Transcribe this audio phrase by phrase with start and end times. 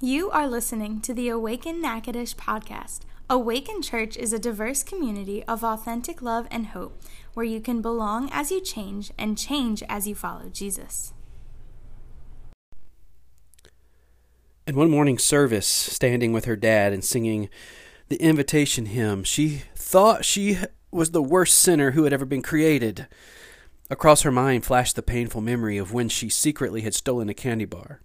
[0.00, 3.00] You are listening to the Awaken Natchitoches podcast.
[3.30, 7.00] Awaken Church is a diverse community of authentic love and hope
[7.32, 11.14] where you can belong as you change and change as you follow Jesus.
[14.66, 17.48] In one morning service, standing with her dad and singing
[18.08, 20.58] the invitation hymn, she thought she
[20.90, 23.06] was the worst sinner who had ever been created.
[23.88, 27.64] Across her mind flashed the painful memory of when she secretly had stolen a candy
[27.64, 28.02] bar.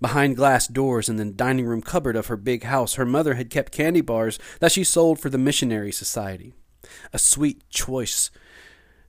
[0.00, 3.50] Behind glass doors in the dining room cupboard of her big house, her mother had
[3.50, 6.52] kept candy bars that she sold for the Missionary Society.
[7.12, 8.30] A sweet choice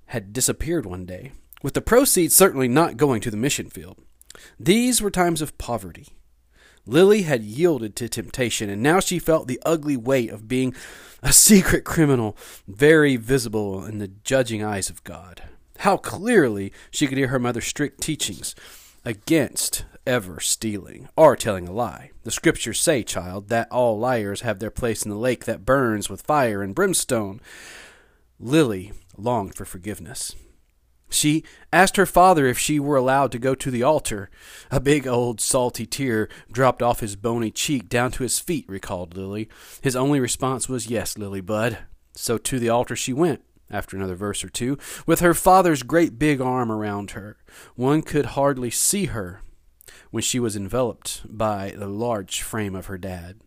[0.07, 3.97] had disappeared one day, with the proceeds certainly not going to the mission field.
[4.59, 6.07] These were times of poverty.
[6.87, 10.73] Lillie had yielded to temptation, and now she felt the ugly weight of being
[11.21, 12.35] a secret criminal,
[12.67, 15.43] very visible in the judging eyes of God.
[15.79, 18.55] How clearly she could hear her mother's strict teachings
[19.09, 22.11] against ever stealing or telling a lie.
[22.25, 26.11] The scriptures say, child, that all liars have their place in the lake that burns
[26.11, 27.41] with fire and brimstone.
[28.39, 30.35] Lillie longed for forgiveness.
[31.09, 31.43] She
[31.73, 34.29] asked her father if she were allowed to go to the altar.
[34.69, 39.17] A big old salty tear dropped off his bony cheek down to his feet, recalled
[39.17, 39.49] Lillie.
[39.81, 41.79] His only response was, Yes, Lillie Bud.
[42.15, 46.19] So to the altar she went after another verse or two, with her father's great
[46.19, 47.37] big arm around her.
[47.75, 49.41] One could hardly see her
[50.11, 53.39] when she was enveloped by the large frame of her dad.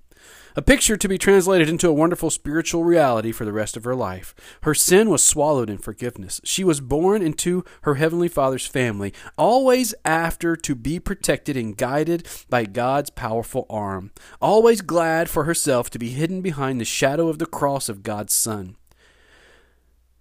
[0.54, 3.94] A picture to be translated into a wonderful spiritual reality for the rest of her
[3.94, 4.34] life.
[4.62, 6.42] Her sin was swallowed in forgiveness.
[6.44, 12.28] She was born into her Heavenly Father's family, always after to be protected and guided
[12.50, 14.10] by God's powerful arm,
[14.42, 18.34] always glad for herself to be hidden behind the shadow of the cross of God's
[18.34, 18.76] Son.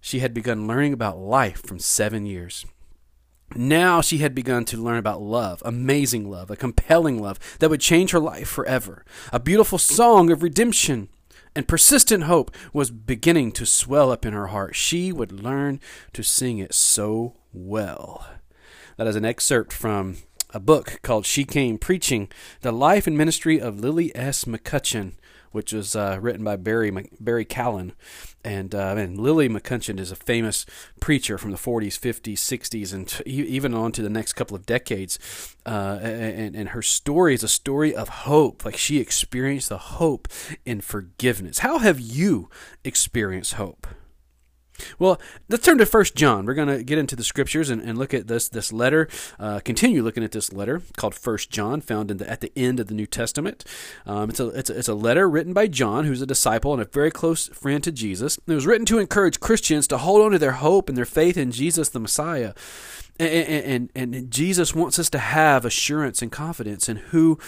[0.04, 2.66] She had begun learning about life from seven years.
[3.54, 7.80] Now she had begun to learn about love, amazing love, a compelling love that would
[7.80, 9.04] change her life forever.
[9.32, 11.08] A beautiful song of redemption
[11.54, 14.74] and persistent hope was beginning to swell up in her heart.
[14.74, 15.78] She would learn
[16.14, 18.26] to sing it so well.
[18.96, 20.16] That is an excerpt from
[20.50, 22.28] a book called She Came Preaching
[22.62, 24.46] The Life and Ministry of Lillie S.
[24.46, 25.12] McCutcheon
[25.52, 26.90] which was uh, written by Barry
[27.20, 27.92] Barry Callen,
[28.44, 30.66] and uh, and Lillie McCutcheon is a famous
[31.00, 34.66] preacher from the 40s, 50s, 60s, and t- even on to the next couple of
[34.66, 35.18] decades.
[35.64, 38.64] Uh, and and her story is a story of hope.
[38.64, 40.28] Like she experienced the hope
[40.64, 41.60] in forgiveness.
[41.60, 42.50] How have you
[42.84, 43.86] experienced hope?
[44.98, 46.46] Well, let's turn to First John.
[46.46, 49.08] We're going to get into the scriptures and, and look at this this letter.
[49.38, 52.80] Uh, continue looking at this letter called First John, found in the, at the end
[52.80, 53.64] of the New Testament.
[54.06, 56.82] Um, it's, a, it's, a, it's a letter written by John, who's a disciple and
[56.82, 58.38] a very close friend to Jesus.
[58.46, 61.36] It was written to encourage Christians to hold on to their hope and their faith
[61.36, 62.54] in Jesus the Messiah.
[63.18, 67.38] And, and, and Jesus wants us to have assurance and confidence in who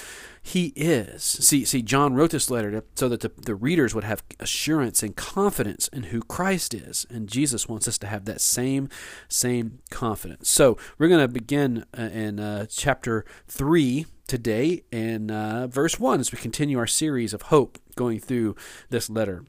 [0.40, 1.22] he is.
[1.22, 5.02] See, see, John wrote this letter to, so that the, the readers would have assurance
[5.02, 8.90] and confidence in who Christ is, and Jesus wants us to have that same
[9.26, 10.50] same confidence.
[10.50, 16.20] So we're going to begin uh, in uh, chapter three today, in uh, verse one,
[16.20, 18.54] as we continue our series of hope going through
[18.90, 19.44] this letter.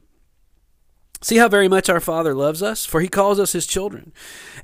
[1.20, 4.12] See how very much our Father loves us, for He calls us His children,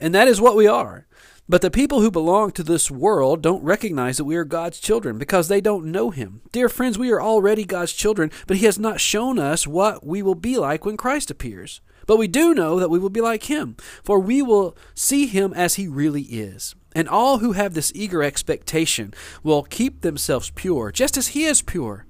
[0.00, 1.06] and that is what we are.
[1.48, 5.18] But the people who belong to this world don't recognize that we are God's children
[5.18, 6.40] because they don't know Him.
[6.52, 10.22] Dear friends, we are already God's children, but He has not shown us what we
[10.22, 11.80] will be like when Christ appears.
[12.06, 15.52] But we do know that we will be like Him, for we will see Him
[15.52, 16.76] as He really is.
[16.94, 21.60] And all who have this eager expectation will keep themselves pure, just as He is
[21.60, 22.06] pure.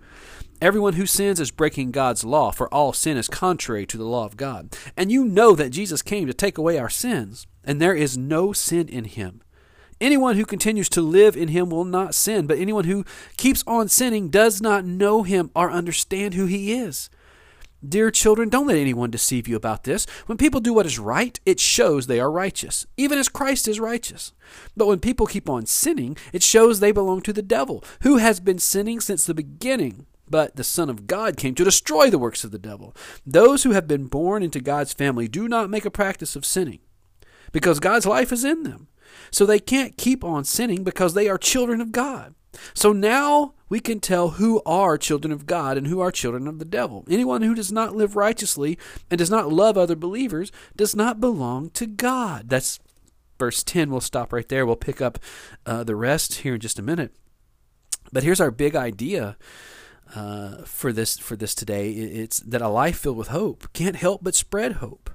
[0.61, 4.27] Everyone who sins is breaking God's law, for all sin is contrary to the law
[4.27, 4.77] of God.
[4.97, 8.53] And you know that Jesus came to take away our sins and there is no
[8.53, 9.43] sin in him.
[10.01, 13.05] Anyone who continues to live in him will not sin, but anyone who
[13.37, 17.09] keeps on sinning does not know him or understand who he is.
[17.87, 20.07] Dear children, don't let anyone deceive you about this.
[20.27, 23.79] When people do what is right, it shows they are righteous, even as Christ is
[23.79, 24.33] righteous.
[24.77, 28.41] But when people keep on sinning, it shows they belong to the devil, who has
[28.41, 30.07] been sinning since the beginning.
[30.29, 32.95] But the Son of God came to destroy the works of the devil.
[33.27, 36.81] Those who have been born into God's family do not make a practice of sinning
[37.53, 38.89] because God's life is in them.
[39.31, 42.35] So they can't keep on sinning because they are children of God.
[42.75, 46.59] So now we can tell who are children of God and who are children of
[46.59, 47.05] the devil.
[47.09, 48.79] Anyone who does not live righteously
[49.11, 52.49] and does not love other believers does not belong to God.
[52.49, 52.79] That's
[53.39, 53.91] verse 10.
[53.91, 54.67] We'll stop right there.
[54.67, 55.19] We'll pick up
[55.65, 57.15] uh, the rest here in just a minute.
[58.13, 59.39] But here's our big idea
[60.15, 61.91] uh, for this for this today.
[61.93, 65.11] It's that a life filled with hope can't help but spread hope.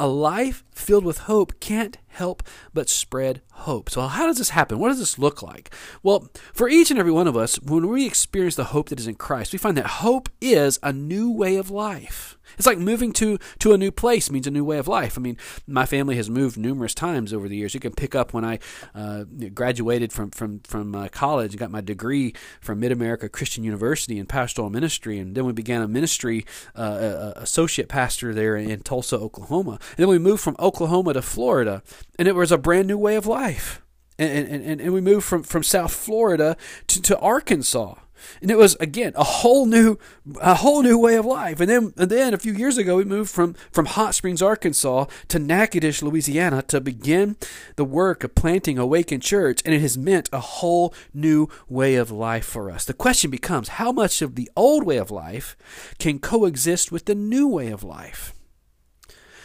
[0.00, 2.42] A life filled with hope can't help
[2.72, 3.90] but spread hope.
[3.90, 4.78] So, how does this happen?
[4.78, 5.72] What does this look like?
[6.02, 9.06] Well, for each and every one of us, when we experience the hope that is
[9.06, 12.36] in Christ, we find that hope is a new way of life.
[12.56, 15.18] It's like moving to, to a new place means a new way of life.
[15.18, 15.36] I mean,
[15.66, 17.74] my family has moved numerous times over the years.
[17.74, 18.58] You can pick up when I
[18.94, 19.24] uh,
[19.54, 24.18] graduated from from from uh, college and got my degree from Mid America Christian University
[24.18, 26.44] in pastoral ministry, and then we began a ministry
[26.74, 29.78] uh, associate pastor there in Tulsa, Oklahoma.
[29.90, 31.82] And then we moved from Oklahoma to Florida,
[32.18, 33.82] and it was a brand new way of life.
[34.18, 37.96] And, and, and we moved from, from South Florida to, to Arkansas.
[38.40, 39.98] And it was again a whole new
[40.40, 41.60] a whole new way of life.
[41.60, 45.06] And then and then a few years ago we moved from from hot springs arkansas
[45.28, 47.36] to natchitoches louisiana to begin
[47.76, 49.60] the work of planting Awaken Church.
[49.64, 52.84] And it has meant a whole new way of life for us.
[52.84, 55.56] The question becomes how much of the old way of life
[55.98, 58.32] can coexist with the new way of life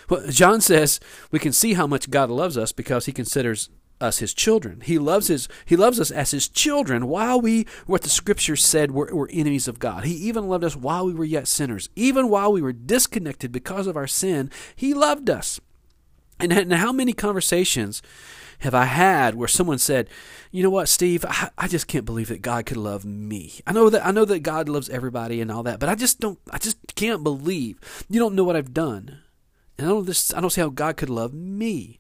[0.09, 0.99] well, John says
[1.31, 3.69] we can see how much God loves us because he considers
[4.01, 4.81] us his children.
[4.81, 8.91] He loves his he loves us as his children while we what the scripture said
[8.91, 10.05] were, were enemies of God.
[10.05, 11.89] He even loved us while we were yet sinners.
[11.95, 15.59] Even while we were disconnected because of our sin, he loved us.
[16.39, 18.01] And, and how many conversations
[18.59, 20.09] have I had where someone said,
[20.51, 21.25] "You know what, Steve?
[21.27, 23.61] I, I, just can't believe that God could love me.
[23.65, 26.19] I know that I know that God loves everybody and all that, but I just
[26.19, 26.39] don't.
[26.51, 27.79] I just can't believe
[28.09, 29.19] you don't know what I've done,
[29.79, 30.05] and I don't.
[30.05, 31.99] This, I don't see how God could love me."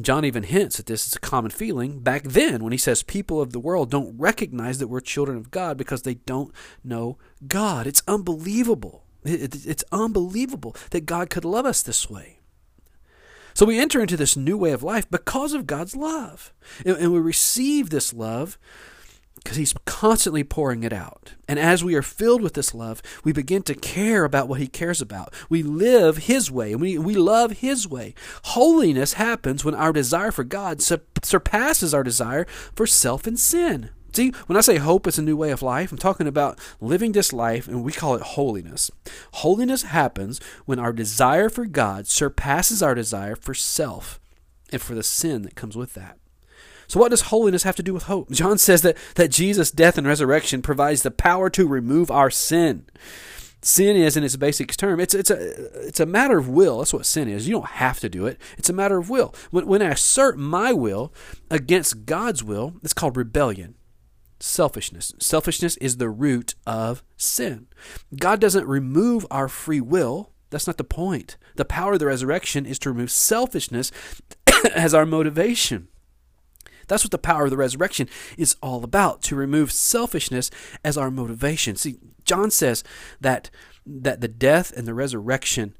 [0.00, 3.40] John even hints that this is a common feeling back then when he says people
[3.40, 6.52] of the world don't recognize that we're children of God because they don't
[6.82, 7.86] know God.
[7.86, 9.04] It's unbelievable.
[9.24, 12.40] It's unbelievable that God could love us this way.
[13.54, 16.52] So we enter into this new way of life because of God's love.
[16.84, 18.58] And we receive this love
[19.36, 21.34] because He's constantly pouring it out.
[21.48, 24.66] And as we are filled with this love, we begin to care about what He
[24.66, 25.32] cares about.
[25.48, 28.14] We live His way, and we, we love His way.
[28.44, 33.90] Holiness happens when our desire for God surpasses our desire for self and sin.
[34.14, 37.12] See, when I say hope is a new way of life, I'm talking about living
[37.12, 38.88] this life, and we call it holiness.
[39.32, 44.20] Holiness happens when our desire for God surpasses our desire for self
[44.70, 46.18] and for the sin that comes with that.
[46.86, 48.30] So, what does holiness have to do with hope?
[48.30, 52.86] John says that, that Jesus' death and resurrection provides the power to remove our sin.
[53.62, 56.78] Sin is, in its basic term, it's, it's, a, it's a matter of will.
[56.78, 57.48] That's what sin is.
[57.48, 59.34] You don't have to do it, it's a matter of will.
[59.50, 61.12] When, when I assert my will
[61.50, 63.76] against God's will, it's called rebellion
[64.44, 65.12] selfishness.
[65.18, 67.66] Selfishness is the root of sin.
[68.16, 70.32] God doesn't remove our free will.
[70.50, 71.36] That's not the point.
[71.56, 73.90] The power of the resurrection is to remove selfishness
[74.74, 75.88] as our motivation.
[76.86, 80.50] That's what the power of the resurrection is all about to remove selfishness
[80.84, 81.76] as our motivation.
[81.76, 82.84] See, John says
[83.20, 83.50] that
[83.86, 85.76] that the death and the resurrection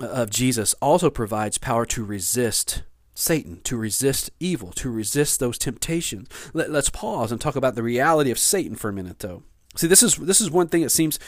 [0.00, 2.82] uh, of Jesus also provides power to resist
[3.14, 6.28] Satan, to resist evil, to resist those temptations.
[6.52, 9.42] Let, us pause and talk about the reality of Satan for a minute though.
[9.76, 11.18] See, this is this is one thing it seems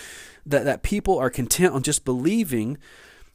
[0.45, 2.79] that, that people are content on just believing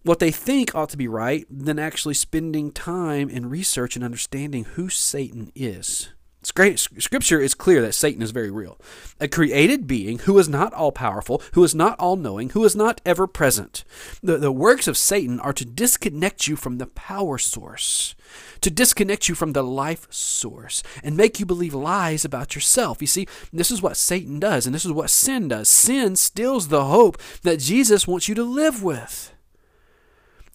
[0.03, 4.63] what they think ought to be right than actually spending time in research and understanding
[4.63, 6.09] who Satan is.
[6.55, 8.79] Great, Scripture is clear that Satan is very real.
[9.19, 12.75] A created being who is not all powerful, who is not all knowing, who is
[12.75, 13.83] not ever present.
[14.23, 18.15] The, the works of Satan are to disconnect you from the power source,
[18.61, 23.01] to disconnect you from the life source, and make you believe lies about yourself.
[23.01, 25.69] You see, this is what Satan does, and this is what sin does.
[25.69, 29.31] Sin steals the hope that Jesus wants you to live with.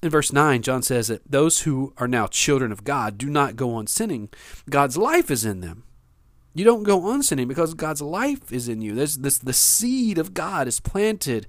[0.02, 3.56] In verse 9, John says that those who are now children of God do not
[3.56, 4.28] go on sinning.
[4.68, 5.84] God's life is in them.
[6.54, 8.94] You don't go on sinning because God's life is in you.
[8.94, 11.46] There's this the seed of God is planted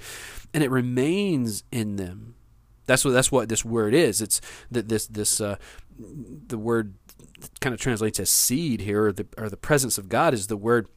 [0.53, 2.35] and it remains in them.
[2.87, 4.21] That's what that's what this word is.
[4.21, 5.55] It's that this this uh,
[5.97, 6.95] the word
[7.61, 10.57] kind of translates as seed here, or the or the presence of God is the
[10.57, 10.89] word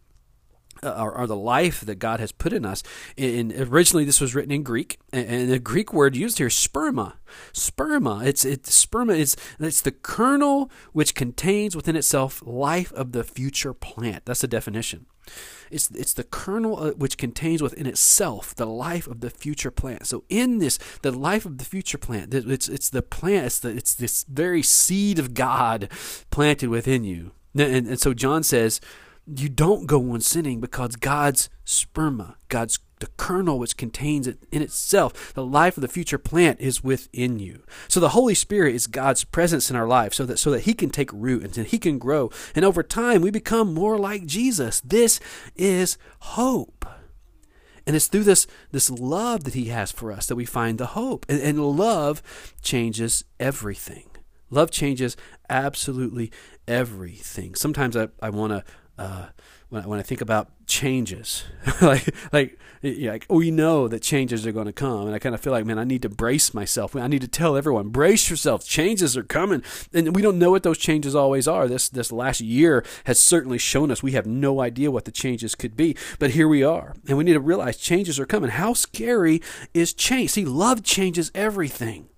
[0.82, 2.82] or, or, the life that God has put in us.
[3.16, 7.14] In, originally, this was written in Greek, and the Greek word used here, sperma.
[7.52, 8.24] Sperma.
[8.26, 9.18] It's it's sperma.
[9.18, 14.24] It's it's the kernel which contains within itself life of the future plant.
[14.26, 15.06] That's the definition.
[15.70, 20.06] It's it's the kernel uh, which contains within itself the life of the future plant.
[20.06, 23.46] So in this, the life of the future plant, it's it's the plant.
[23.46, 25.88] It's the it's this very seed of God
[26.30, 27.32] planted within you.
[27.54, 28.80] And, and so John says
[29.26, 34.60] you don't go on sinning because God's sperma, God's the kernel which contains it in
[34.60, 37.62] itself, the life of the future plant is within you.
[37.88, 40.74] So the Holy Spirit is God's presence in our life so that so that he
[40.74, 42.30] can take root and he can grow.
[42.54, 44.80] And over time we become more like Jesus.
[44.80, 45.18] This
[45.56, 46.84] is hope.
[47.86, 50.86] And it's through this, this love that He has for us that we find the
[50.86, 51.26] hope.
[51.28, 52.22] And, and love
[52.62, 54.10] changes everything.
[54.50, 55.16] Love changes
[55.48, 56.30] absolutely
[56.68, 57.54] everything.
[57.54, 58.64] Sometimes I, I want to,
[59.00, 59.26] uh,
[59.70, 61.44] when, I, when I think about changes,
[61.80, 65.06] like, like, like we know that changes are going to come.
[65.06, 66.94] And I kind of feel like, man, I need to brace myself.
[66.94, 68.64] I need to tell everyone, brace yourself.
[68.66, 69.62] Changes are coming.
[69.94, 71.66] And we don't know what those changes always are.
[71.66, 75.54] This, this last year has certainly shown us we have no idea what the changes
[75.54, 75.96] could be.
[76.18, 76.94] But here we are.
[77.08, 78.50] And we need to realize changes are coming.
[78.50, 79.40] How scary
[79.72, 80.30] is change?
[80.30, 82.08] See, love changes everything.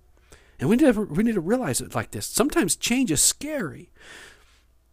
[0.58, 2.26] And we need, to, we need to realize it like this.
[2.26, 3.90] Sometimes change is scary,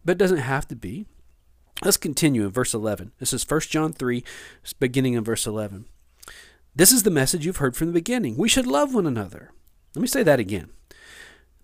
[0.04, 1.06] but it doesn't have to be.
[1.82, 3.12] Let's continue in verse 11.
[3.18, 4.22] This is 1 John 3,
[4.78, 5.86] beginning in verse 11.
[6.76, 8.36] This is the message you've heard from the beginning.
[8.36, 9.50] We should love one another.
[9.94, 10.70] Let me say that again.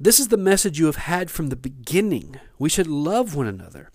[0.00, 2.40] This is the message you have had from the beginning.
[2.58, 3.90] We should love one another.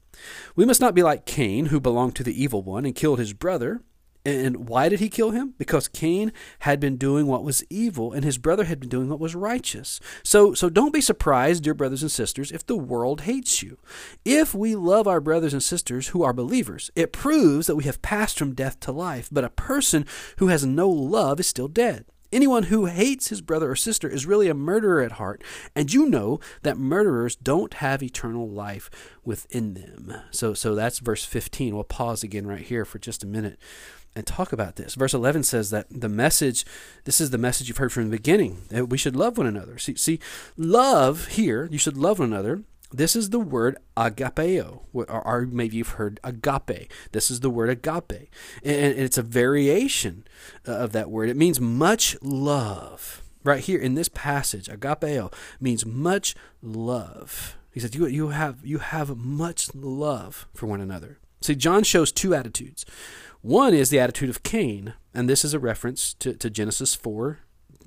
[0.56, 3.34] We must not be like Cain, who belonged to the evil one and killed his
[3.34, 3.82] brother.
[4.24, 5.56] And why did he kill him?
[5.58, 9.20] Because Cain had been doing what was evil and his brother had been doing what
[9.20, 10.00] was righteous.
[10.24, 13.80] So so don't be surprised, dear brothers and sisters, if the world hates you.
[14.24, 18.02] If we love our brothers and sisters who are believers, it proves that we have
[18.02, 19.30] passed from death to life.
[19.32, 20.06] But a person
[20.38, 22.06] who has no love is still dead.
[22.32, 25.44] Anyone who hates his brother or sister is really a murderer at heart,
[25.76, 28.90] and you know that murderers don't have eternal life
[29.26, 30.14] within them.
[30.32, 31.76] So so that's verse 15.
[31.76, 33.60] We'll pause again right here for just a minute
[34.16, 34.96] and talk about this.
[34.96, 36.66] Verse 11 says that the message,
[37.06, 39.78] this is the message you've heard from the beginning, that we should love one another.
[39.78, 40.20] See, see
[40.58, 42.64] love here, you should love one another.
[42.94, 46.92] This is the word agapeo, or, or maybe you've heard agape.
[47.14, 48.30] This is the word agape.
[48.64, 50.26] And it's a variation
[50.68, 51.30] uh, of that word.
[51.30, 53.22] It means much love.
[53.44, 57.58] Right here in this passage, agapeo means much love.
[57.72, 61.18] He says, you, you, have, you have much love for one another.
[61.40, 62.86] See, John shows two attitudes.
[63.42, 67.40] One is the attitude of Cain, and this is a reference to, to Genesis 4.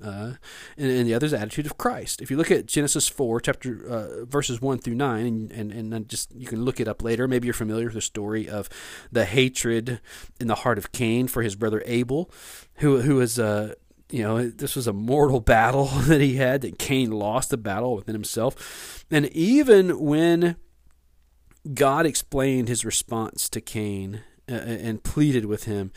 [0.03, 0.33] Uh,
[0.77, 2.21] and, and, the other is the attitude of Christ.
[2.21, 6.09] If you look at Genesis 4, chapter uh, verses 1 through 9, and, and, and
[6.09, 7.27] just you can look it up later.
[7.29, 8.67] Maybe you're familiar with the story of
[9.09, 10.01] the hatred
[10.39, 12.29] in the heart of Cain for his brother Abel,
[12.75, 13.75] who who was uh,
[14.09, 17.95] you know, this was a mortal battle that he had, that Cain lost the battle
[17.95, 19.05] within himself.
[19.09, 20.57] And even when
[21.73, 25.91] God explained his response to Cain uh, and pleaded with him.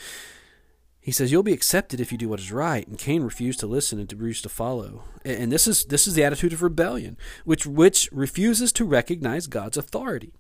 [1.01, 3.67] He says, "You'll be accepted if you do what is right." And Cain refused to
[3.67, 5.05] listen and refused to follow.
[5.29, 9.77] And this is this is the attitude of rebellion, which which refuses to recognize God's
[9.77, 10.33] authority.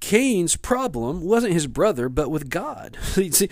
[0.00, 2.98] Cain's problem wasn't his brother, but with God.
[3.02, 3.48] See,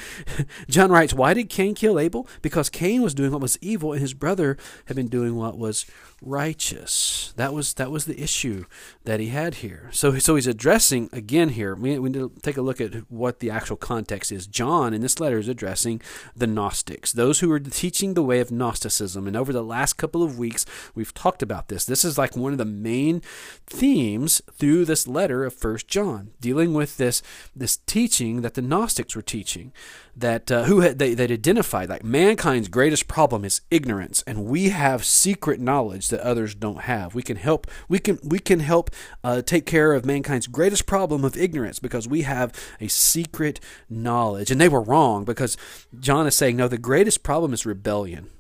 [0.68, 2.28] John writes, Why did Cain kill Abel?
[2.42, 5.86] Because Cain was doing what was evil, and his brother had been doing what was
[6.24, 7.32] righteous.
[7.36, 8.64] That was that was the issue
[9.04, 9.90] that he had here.
[9.92, 11.74] So so he's addressing again here.
[11.74, 14.46] We, we need to take a look at what the actual context is.
[14.46, 16.00] John in this letter is addressing
[16.36, 19.26] the Gnostics, those who were teaching the way of Gnosticism.
[19.26, 20.64] And over the last couple of weeks,
[20.95, 21.85] we've talked about this.
[21.85, 23.23] This is like one of the main
[23.66, 27.23] themes through this letter of First John, dealing with this
[27.54, 29.73] this teaching that the Gnostics were teaching,
[30.16, 34.69] that uh, who had, they that identified like mankind's greatest problem is ignorance, and we
[34.71, 37.14] have secret knowledge that others don't have.
[37.14, 38.90] We can help we can we can help
[39.23, 44.50] uh, take care of mankind's greatest problem of ignorance because we have a secret knowledge,
[44.50, 45.57] and they were wrong because
[45.99, 48.31] John is saying no, the greatest problem is rebellion.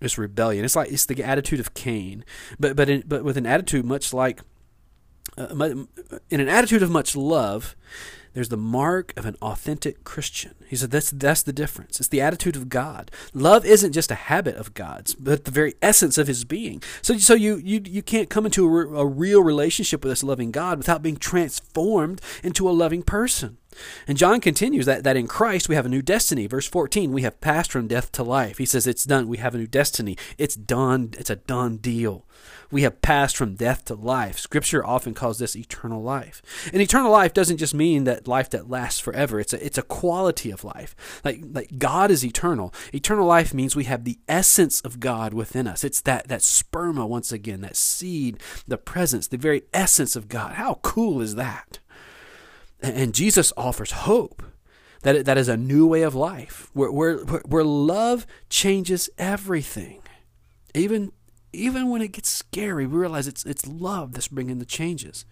[0.00, 0.64] It's rebellion.
[0.64, 2.24] It's like it's the attitude of Cain,
[2.58, 4.40] but but in, but with an attitude much like
[5.36, 5.48] uh,
[6.30, 7.76] in an attitude of much love,
[8.32, 10.54] there's the mark of an authentic Christian.
[10.66, 11.98] He said that's that's the difference.
[11.98, 13.10] It's the attitude of God.
[13.34, 16.82] Love isn't just a habit of God's, but the very essence of His being.
[17.02, 20.50] So so you you you can't come into a, a real relationship with this loving
[20.50, 23.57] God without being transformed into a loving person.
[24.06, 26.46] And John continues that, that in Christ we have a new destiny.
[26.46, 28.58] Verse 14, we have passed from death to life.
[28.58, 29.28] He says it's done.
[29.28, 30.16] We have a new destiny.
[30.36, 31.10] It's done.
[31.18, 32.24] It's a done deal.
[32.70, 34.38] We have passed from death to life.
[34.38, 36.42] Scripture often calls this eternal life.
[36.72, 39.40] And eternal life doesn't just mean that life that lasts forever.
[39.40, 40.94] It's a, it's a quality of life.
[41.24, 42.74] Like, like God is eternal.
[42.92, 45.82] Eternal life means we have the essence of God within us.
[45.82, 50.54] It's that, that sperma, once again, that seed, the presence, the very essence of God.
[50.54, 51.78] How cool is that?
[52.80, 54.42] And Jesus offers hope.
[55.02, 60.02] That, that is a new way of life where, where, where love changes everything,
[60.74, 61.12] even
[61.52, 65.24] even when it gets scary, we realize it's it's love that's bringing the changes.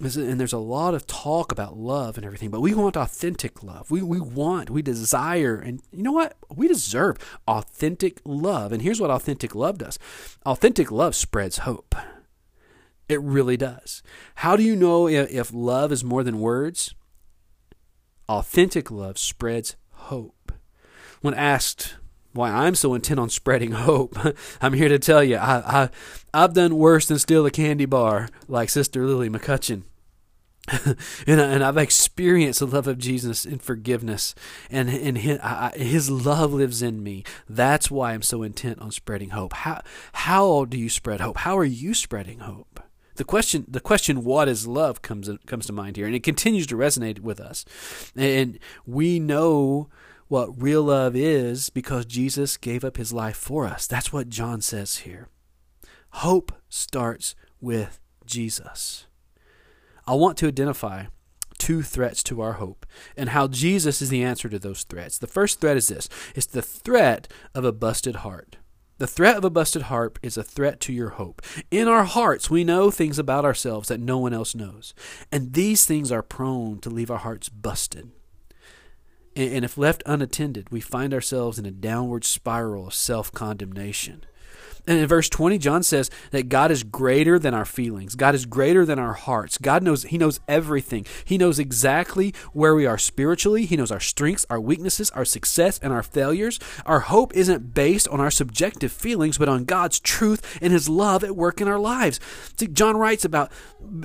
[0.00, 3.90] And there's a lot of talk about love and everything, but we want authentic love.
[3.90, 6.36] We we want, we desire, and you know what?
[6.54, 8.72] We deserve authentic love.
[8.72, 9.98] And here's what authentic love does:
[10.44, 11.94] authentic love spreads hope.
[13.08, 14.02] It really does.
[14.36, 16.94] How do you know if love is more than words?
[18.28, 20.52] Authentic love spreads hope.
[21.20, 21.96] When asked
[22.32, 24.16] why I'm so intent on spreading hope,
[24.60, 25.90] I'm here to tell you I, I,
[26.32, 29.82] I've done worse than steal a candy bar, like Sister Lillie McCutcheon.
[30.86, 30.96] and,
[31.40, 34.34] and I've experienced the love of Jesus in forgiveness,
[34.70, 37.22] and, and his, I, his love lives in me.
[37.46, 39.52] That's why I'm so intent on spreading hope.
[39.52, 39.82] How,
[40.14, 41.38] how do you spread hope?
[41.38, 42.80] How are you spreading hope?
[43.16, 46.66] The question, the question, what is love, comes comes to mind here, and it continues
[46.68, 47.64] to resonate with us.
[48.16, 49.88] And we know
[50.28, 53.86] what real love is because Jesus gave up His life for us.
[53.86, 55.28] That's what John says here.
[56.10, 59.06] Hope starts with Jesus.
[60.06, 61.04] I want to identify
[61.58, 62.84] two threats to our hope
[63.16, 65.18] and how Jesus is the answer to those threats.
[65.18, 68.56] The first threat is this it's the threat of a busted heart.
[68.98, 71.42] The threat of a busted harp is a threat to your hope.
[71.70, 74.94] In our hearts, we know things about ourselves that no one else knows.
[75.32, 78.12] And these things are prone to leave our hearts busted.
[79.34, 84.24] And if left unattended, we find ourselves in a downward spiral of self condemnation.
[84.86, 88.14] And in verse 20, John says that God is greater than our feelings.
[88.14, 89.56] God is greater than our hearts.
[89.56, 91.06] God knows, He knows everything.
[91.24, 93.64] He knows exactly where we are spiritually.
[93.64, 96.60] He knows our strengths, our weaknesses, our success, and our failures.
[96.84, 101.24] Our hope isn't based on our subjective feelings, but on God's truth and His love
[101.24, 102.20] at work in our lives.
[102.56, 103.50] See, John writes about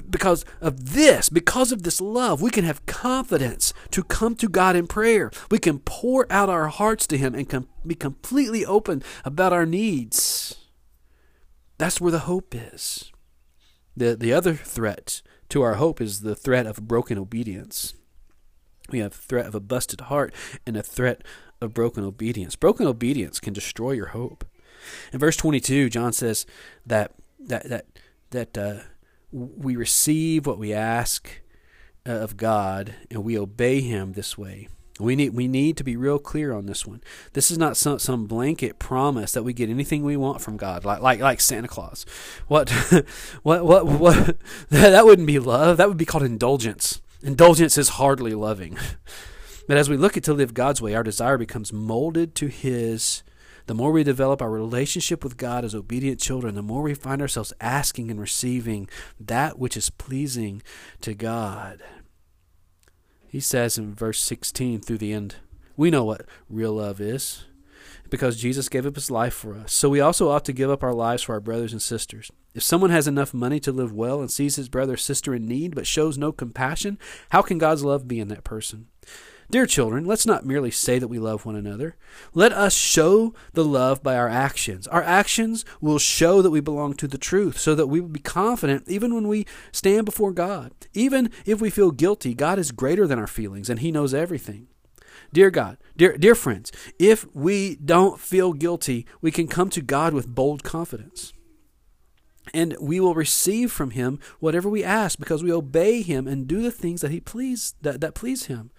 [0.09, 4.77] because of this, because of this love, we can have confidence to come to God
[4.77, 5.29] in prayer.
[5.51, 10.68] We can pour out our hearts to Him and be completely open about our needs.
[11.79, 13.11] That's where the hope is.
[13.95, 17.95] The, the other threat to our hope is the threat of broken obedience.
[18.91, 20.33] We have a threat of a busted heart
[20.67, 21.23] and a threat
[21.61, 22.55] of broken obedience.
[22.57, 24.45] Broken obedience can destroy your hope.
[25.13, 26.45] In verse 22, John says
[26.85, 27.85] that that that
[28.31, 28.79] that uh,
[29.31, 31.41] we receive what we ask
[32.07, 34.67] uh, of God and we obey Him this way.
[34.99, 37.01] We need we need to be real clear on this one.
[37.33, 40.83] This is not some some blanket promise that we get anything we want from God,
[40.83, 42.05] like like like Santa Claus.
[42.47, 42.69] What
[43.43, 44.37] what what what
[44.69, 45.77] that wouldn't be love.
[45.77, 47.01] That would be called indulgence.
[47.23, 48.77] Indulgence is hardly loving.
[49.69, 53.21] But as we look at to live God's way, our desire becomes molded to His.
[53.67, 57.21] The more we develop our relationship with God as obedient children, the more we find
[57.21, 60.63] ourselves asking and receiving that which is pleasing
[61.01, 61.83] to God.
[63.29, 65.35] He says in verse 16 through the end,
[65.77, 67.45] we know what real love is
[68.09, 69.71] because Jesus gave up his life for us.
[69.71, 72.31] So we also ought to give up our lives for our brothers and sisters.
[72.55, 75.47] If someone has enough money to live well and sees his brother or sister in
[75.47, 76.97] need but shows no compassion,
[77.29, 78.87] how can God's love be in that person?
[79.51, 81.95] Dear children, let's not merely say that we love one another.
[82.35, 84.85] Let us show the love by our actions.
[84.87, 88.19] Our actions will show that we belong to the truth, so that we will be
[88.19, 90.71] confident even when we stand before God.
[90.93, 94.67] Even if we feel guilty, God is greater than our feelings, and He knows everything.
[95.33, 100.13] Dear God, dear, dear friends, if we don't feel guilty, we can come to God
[100.13, 101.33] with bold confidence.
[102.53, 106.61] And we will receive from him whatever we ask because we obey him and do
[106.61, 108.71] the things that he please that, that please him.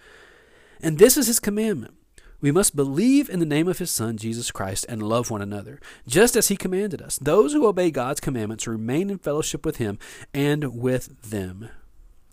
[0.82, 1.94] And this is his commandment.
[2.40, 5.78] We must believe in the name of his Son, Jesus Christ, and love one another,
[6.06, 7.18] just as he commanded us.
[7.18, 9.98] Those who obey God's commandments remain in fellowship with him
[10.32, 11.68] and with them.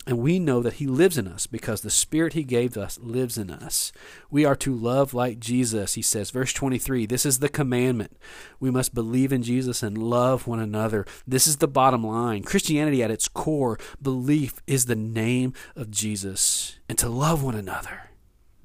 [0.06, 3.36] And we know that he lives in us because the Spirit he gave us lives
[3.36, 3.92] in us.
[4.30, 6.30] We are to love like Jesus, he says.
[6.30, 8.16] Verse 23 this is the commandment.
[8.58, 11.04] We must believe in Jesus and love one another.
[11.26, 12.42] This is the bottom line.
[12.42, 18.07] Christianity, at its core, belief is the name of Jesus and to love one another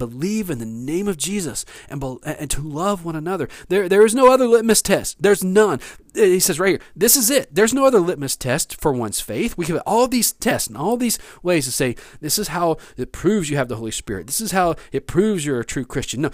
[0.06, 3.48] believe in the name of Jesus and, be, and to love one another.
[3.70, 5.22] There, there is no other litmus test.
[5.22, 5.80] There's none.
[6.16, 7.54] Uh, he says right here, this is it.
[7.54, 9.58] There's no other litmus test for one's faith.
[9.58, 13.12] We have all these tests and all these ways to say, this is how it
[13.12, 14.28] proves you have the Holy Spirit.
[14.28, 16.22] This is how it proves you're a true Christian.
[16.22, 16.32] No,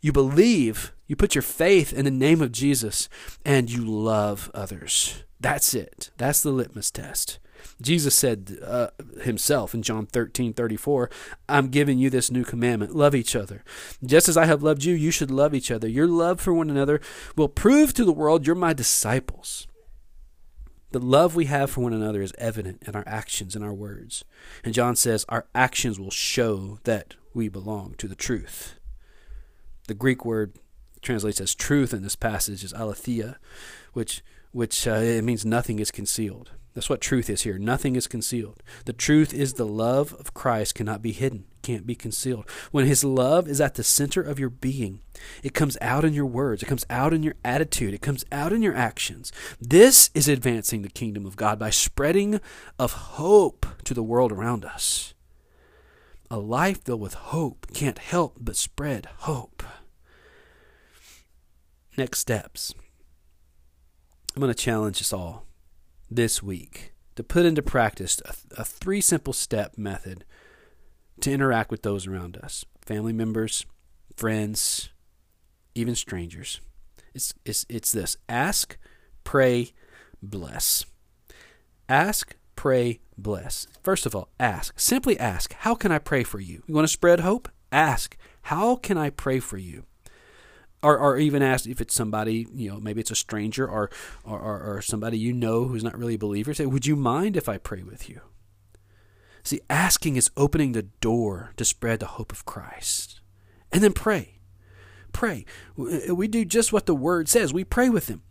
[0.00, 3.08] you believe, you put your faith in the name of Jesus,
[3.44, 5.24] and you love others.
[5.40, 6.10] That's it.
[6.16, 7.38] That's the litmus test.
[7.80, 8.88] Jesus said uh,
[9.22, 11.10] himself in John 13 34,
[11.48, 13.62] I'm giving you this new commandment love each other.
[14.04, 15.88] Just as I have loved you, you should love each other.
[15.88, 17.00] Your love for one another
[17.36, 19.66] will prove to the world you're my disciples.
[20.92, 24.24] The love we have for one another is evident in our actions and our words.
[24.64, 28.78] And John says our actions will show that we belong to the truth.
[29.88, 30.56] The Greek word
[31.02, 33.36] translates as truth in this passage is aletheia,
[33.92, 36.52] which which uh, it means nothing is concealed.
[36.76, 37.58] That's what truth is here.
[37.58, 38.62] Nothing is concealed.
[38.84, 42.46] The truth is the love of Christ cannot be hidden, can't be concealed.
[42.70, 45.00] When his love is at the center of your being,
[45.42, 48.52] it comes out in your words, it comes out in your attitude, it comes out
[48.52, 49.32] in your actions.
[49.58, 52.42] This is advancing the kingdom of God by spreading
[52.78, 55.14] of hope to the world around us.
[56.30, 59.62] A life filled with hope can't help but spread hope.
[61.96, 62.74] next steps.
[64.34, 65.45] I'm going to challenge us all
[66.10, 70.24] this week to put into practice a, a three simple step method
[71.20, 73.66] to interact with those around us family members,
[74.16, 74.90] friends,
[75.74, 76.60] even strangers.
[77.14, 78.76] It's, it's, it's this ask,
[79.24, 79.72] pray,
[80.22, 80.84] bless.
[81.88, 83.66] Ask, pray, bless.
[83.82, 84.78] First of all, ask.
[84.78, 86.62] Simply ask, How can I pray for you?
[86.66, 87.48] You want to spread hope?
[87.72, 89.84] Ask, How can I pray for you?
[90.86, 93.90] Or, or even ask if it's somebody, you know, maybe it's a stranger or,
[94.24, 96.54] or, or, somebody you know who's not really a believer.
[96.54, 98.20] Say, Would you mind if I pray with you?
[99.42, 103.20] See, asking is opening the door to spread the hope of Christ.
[103.72, 104.38] And then pray.
[105.12, 105.44] Pray.
[105.76, 107.52] We do just what the word says.
[107.52, 108.22] We pray with them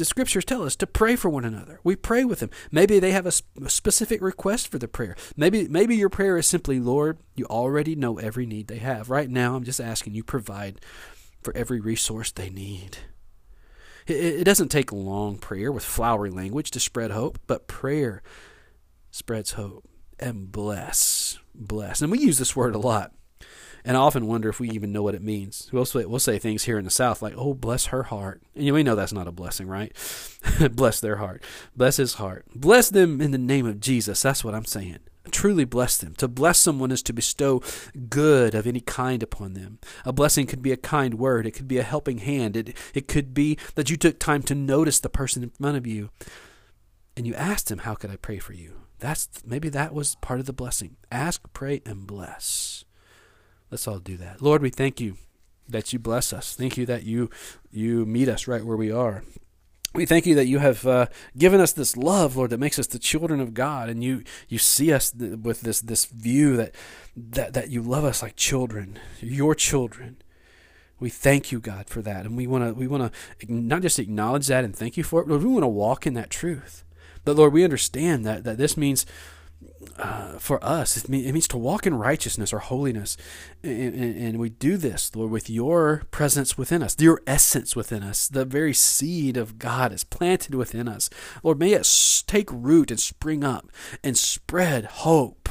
[0.00, 1.78] the scriptures tell us to pray for one another.
[1.84, 2.50] We pray with them.
[2.70, 3.32] Maybe they have a,
[3.68, 5.14] specific request for the prayer.
[5.36, 9.10] Maybe maybe your prayer is simply, Lord, you already know every need they have.
[9.10, 10.80] Right now, I'm just asking you provide
[11.42, 12.98] for every resource they need.
[14.06, 18.22] It, it doesn't take long prayer with flowery language to spread hope, but prayer
[19.10, 22.02] spreads hope and bless, bless.
[22.02, 23.12] And we use this word a lot.
[23.82, 25.70] And I often wonder if we even know what it means.
[25.72, 28.42] We'll say, we'll say things here in the South like, oh, bless her heart.
[28.54, 29.96] And we know that's not a blessing, right?
[30.72, 31.42] bless their heart.
[31.74, 32.44] Bless his heart.
[32.54, 34.20] Bless them in the name of Jesus.
[34.20, 34.98] That's what I'm saying.
[35.30, 36.14] Truly bless them.
[36.16, 37.62] To bless someone is to bestow
[38.08, 39.78] good of any kind upon them.
[40.04, 41.46] A blessing could be a kind word.
[41.46, 42.56] It could be a helping hand.
[42.56, 45.86] It, it could be that you took time to notice the person in front of
[45.86, 46.10] you
[47.16, 48.80] and you asked him, How could I pray for you?
[48.98, 50.96] That's maybe that was part of the blessing.
[51.12, 52.84] Ask, pray, and bless.
[53.70, 54.42] Let's all do that.
[54.42, 55.16] Lord, we thank you
[55.68, 56.54] that you bless us.
[56.54, 57.30] Thank you that you
[57.70, 59.22] you meet us right where we are.
[59.92, 62.86] We thank you that you have uh, given us this love, Lord, that makes us
[62.86, 66.74] the children of God, and you you see us th- with this this view that
[67.16, 70.18] that that you love us like children, your children.
[71.00, 73.98] We thank you, God, for that, and we want to we want to not just
[73.98, 76.84] acknowledge that and thank you for it, but we want to walk in that truth.
[77.24, 79.06] But Lord, we understand that that this means
[79.98, 80.96] uh, for us.
[80.96, 83.16] It, mean, it, means to walk in righteousness or holiness.
[83.62, 88.02] And, and, and, we do this, Lord, with your presence within us, your essence within
[88.02, 88.28] us.
[88.28, 91.10] The very seed of God is planted within us.
[91.42, 93.70] Lord, may it take root and spring up
[94.02, 95.48] and spread hope.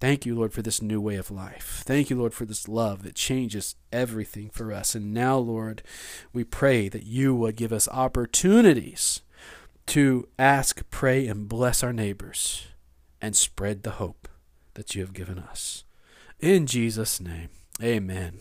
[0.00, 1.82] Thank you, Lord, for this new way of life.
[1.84, 4.94] Thank you, Lord, for this love that changes everything for us.
[4.94, 5.82] And now, Lord,
[6.32, 9.20] we pray that you would give us opportunities
[9.90, 12.68] to ask, pray, and bless our neighbors
[13.20, 14.28] and spread the hope
[14.74, 15.82] that you have given us.
[16.38, 17.48] In Jesus' name,
[17.82, 18.38] amen.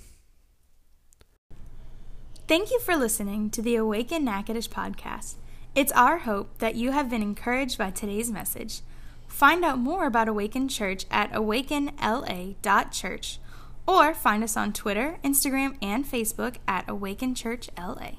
[2.48, 5.38] Thank you for listening to the Awaken Natchitoches podcast.
[5.74, 8.82] It's our hope that you have been encouraged by today's message.
[9.28, 13.40] Find out more about Awaken Church at awakenla.church
[13.88, 18.12] or find us on Twitter, Instagram, and Facebook at Awaken Church LA.